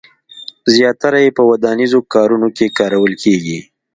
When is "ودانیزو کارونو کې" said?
1.51-2.75